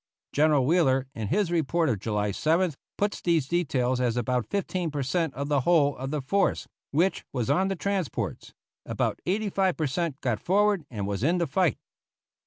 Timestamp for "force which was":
6.23-7.51